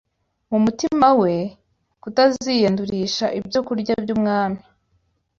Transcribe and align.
mu 0.49 0.57
mutima 0.65 1.07
we 1.21 1.33
kutaziyandurisha 2.01 3.25
ibyokurya 3.39 3.93
by’umwami, 4.03 4.61